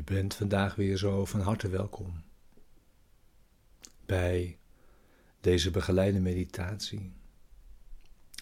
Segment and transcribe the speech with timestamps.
[0.00, 2.22] Je bent vandaag weer zo van harte welkom
[4.06, 4.58] bij
[5.40, 7.12] deze begeleide meditatie,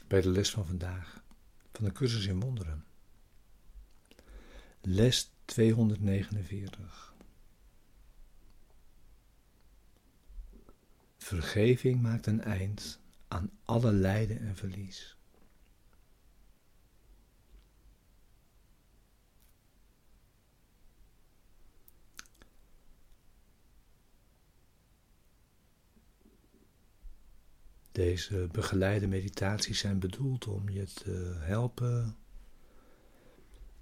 [0.06, 1.22] bij de les van vandaag
[1.72, 2.84] van de cursus in wonderen.
[4.80, 7.14] Les 249.
[11.16, 15.16] Vergeving maakt een eind aan alle lijden en verlies.
[27.98, 32.16] Deze begeleide meditaties zijn bedoeld om je te helpen,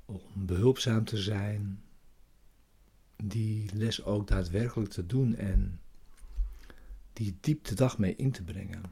[0.05, 1.83] om behulpzaam te zijn,
[3.17, 5.81] die les ook daadwerkelijk te doen en
[7.12, 8.83] die diep de dag mee in te brengen.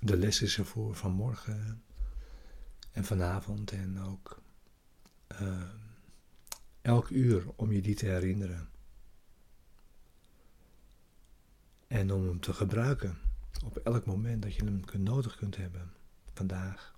[0.00, 1.82] De les is er voor vanmorgen
[2.90, 4.42] en vanavond en ook.
[5.40, 5.81] Uh,
[6.82, 8.68] elk uur om je die te herinneren.
[11.86, 13.18] En om hem te gebruiken
[13.64, 15.92] op elk moment dat je hem nodig kunt hebben,
[16.32, 16.94] vandaag.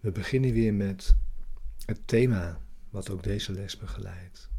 [0.00, 1.16] We beginnen weer met
[1.84, 4.50] het thema wat ook deze les begeleidt.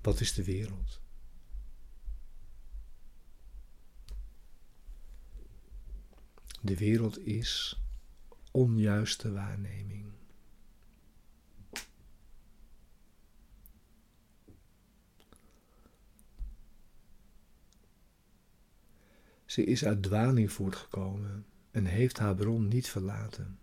[0.00, 1.00] Wat is de wereld?
[6.60, 7.80] De wereld is
[8.50, 10.12] onjuiste waarneming.
[19.44, 23.58] Ze is uit dwaling voortgekomen en heeft haar bron niet verlaten.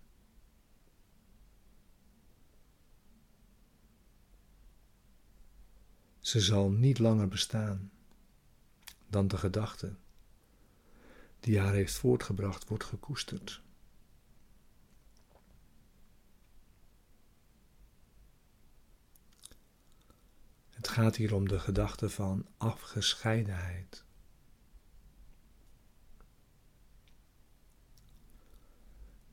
[6.19, 7.91] Ze zal niet langer bestaan
[9.07, 9.95] dan de gedachte
[11.39, 13.61] die haar heeft voortgebracht, wordt gekoesterd.
[20.69, 24.03] Het gaat hier om de gedachte van afgescheidenheid.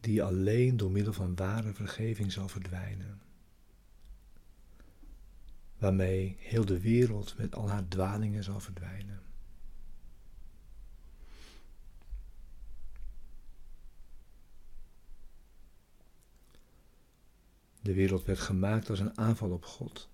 [0.01, 3.23] Die alleen door middel van ware vergeving zal verdwijnen.
[5.79, 9.23] Waarmee heel de wereld met al haar dwalingen zal verdwijnen.
[17.85, 20.09] De wereld werd gemaakt als een aanval op God.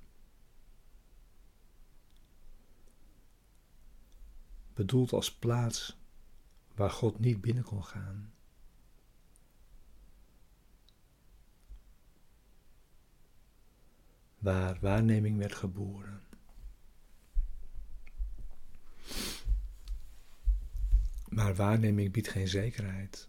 [4.75, 5.97] Bedoeld als plaats
[6.75, 8.32] waar God niet binnen kon gaan.
[14.38, 16.22] Waar waarneming werd geboren.
[21.28, 23.28] Maar waarneming biedt geen zekerheid,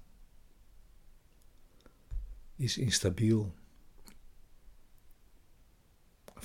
[2.55, 3.59] is instabiel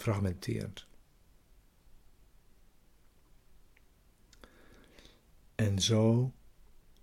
[0.06, 0.86] fragmenteert.
[5.54, 6.32] En zo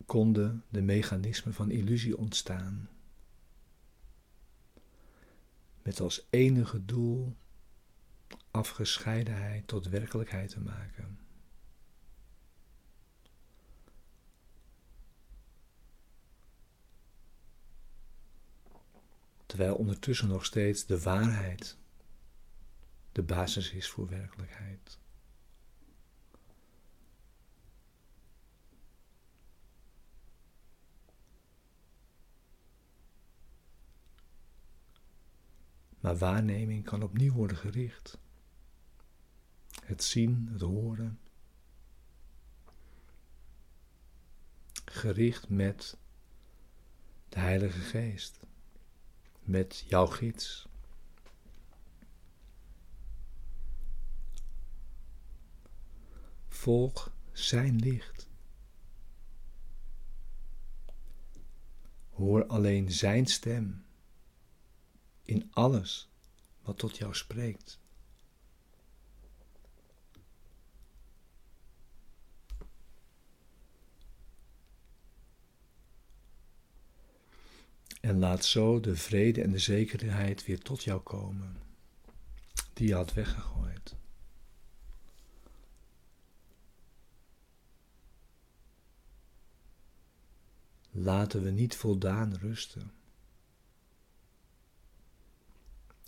[0.05, 2.89] konden de mechanismen van illusie ontstaan.
[5.81, 7.35] Met als enige doel
[8.51, 11.19] afgescheidenheid tot werkelijkheid te maken.
[19.45, 21.77] Terwijl ondertussen nog steeds de waarheid
[23.13, 24.99] de basis is voor werkelijkheid.
[35.99, 38.17] Maar waarneming kan opnieuw worden gericht.
[39.83, 41.19] Het zien, het horen.
[44.85, 45.97] Gericht met
[47.29, 48.39] de Heilige Geest,
[49.41, 50.67] met jouw gids.
[56.63, 58.29] Volg zijn licht.
[62.09, 63.85] Hoor alleen zijn stem
[65.23, 66.09] in alles
[66.61, 67.79] wat tot jou spreekt.
[78.01, 81.61] En laat zo de vrede en de zekerheid weer tot jou komen,
[82.73, 84.01] die je had weggegooid.
[90.95, 92.91] Laten we niet voldaan rusten.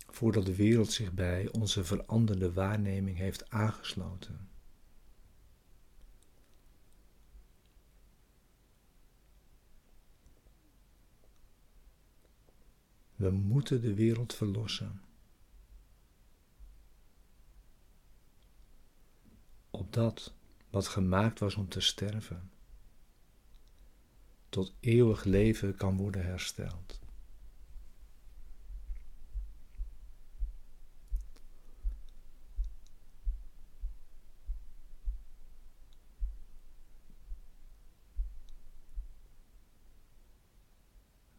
[0.06, 4.48] Voordat de wereld zich bij onze veranderde waarneming heeft aangesloten.
[13.16, 15.00] We moeten de wereld verlossen.
[19.70, 20.34] Op dat
[20.70, 22.50] wat gemaakt was om te sterven
[24.48, 27.00] tot eeuwig leven kan worden hersteld.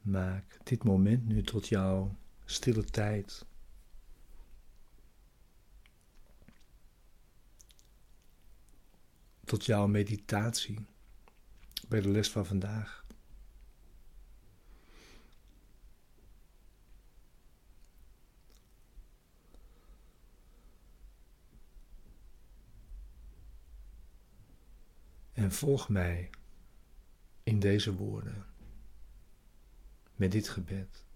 [0.01, 2.15] Maak dit moment nu tot jouw
[2.45, 3.45] stille tijd.
[9.43, 10.85] Tot jouw meditatie
[11.87, 13.05] bij de les van vandaag.
[25.33, 26.29] En volg mij
[27.43, 28.45] in deze woorden
[30.15, 31.06] met dit gebed.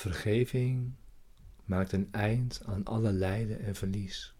[0.00, 0.92] Vergeving
[1.64, 4.34] maakt een eind aan alle lijden en verlies.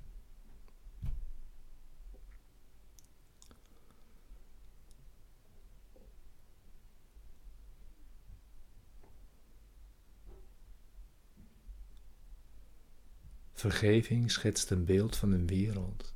[13.52, 16.14] Vergeving schetst een beeld van een wereld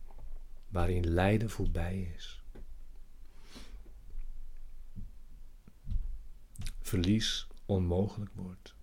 [0.68, 2.42] waarin lijden voorbij is.
[6.80, 8.74] Verlies onmogelijk wordt.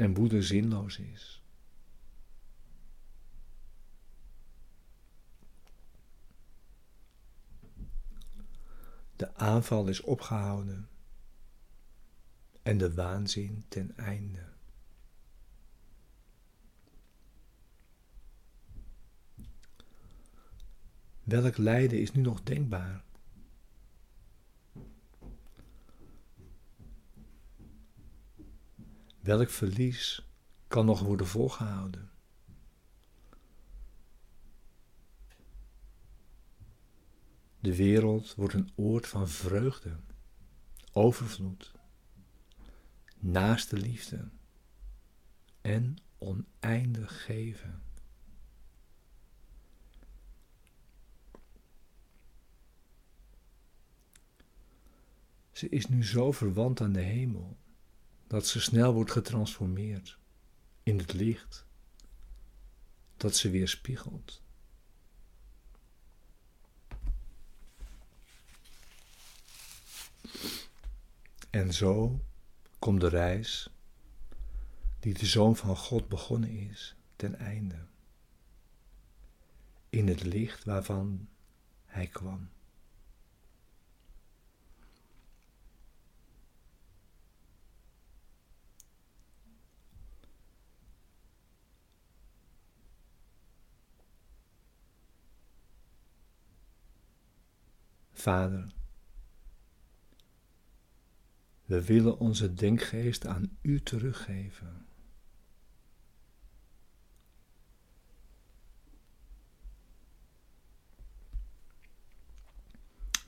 [0.00, 1.42] En woede zinloos is.
[9.16, 10.88] De aanval is opgehouden
[12.62, 14.48] en de waanzin ten einde.
[21.22, 23.04] Welk lijden is nu nog denkbaar?
[29.20, 30.28] Welk verlies
[30.68, 32.10] kan nog worden volgehouden?
[37.60, 39.96] De wereld wordt een oord van vreugde,
[40.92, 41.72] overvloed,
[43.18, 44.28] naaste liefde
[45.60, 47.82] en oneindig geven.
[55.52, 57.59] Ze is nu zo verwant aan de hemel
[58.30, 60.18] dat ze snel wordt getransformeerd
[60.82, 61.66] in het licht
[63.16, 64.42] dat ze weer spiegelt.
[71.50, 72.24] En zo
[72.78, 73.70] komt de reis
[75.00, 77.86] die de Zoon van God begonnen is ten einde.
[79.88, 81.28] In het licht waarvan
[81.84, 82.50] hij kwam.
[98.20, 98.72] Vader,
[101.64, 104.86] we willen onze denkgeest aan U teruggeven.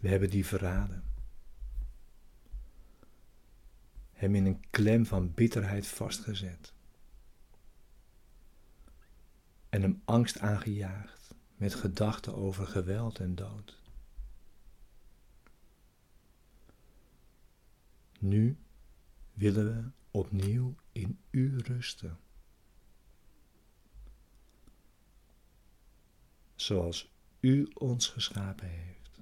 [0.00, 1.04] We hebben die verraden.
[4.12, 6.72] Hem in een klem van bitterheid vastgezet.
[9.68, 13.81] En hem angst aangejaagd met gedachten over geweld en dood.
[18.22, 18.56] Nu
[19.32, 22.18] willen we opnieuw in U rusten.
[26.54, 29.18] Zoals U ons geschapen heeft.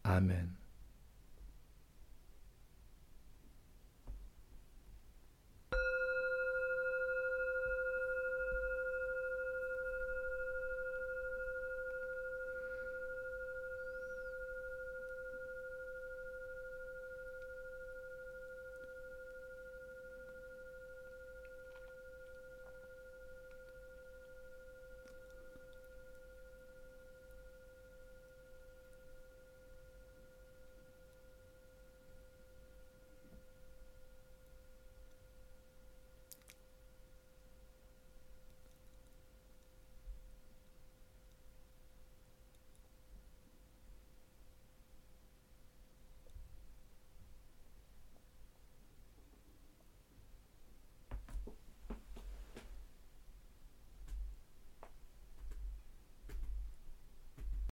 [0.00, 0.63] Amen.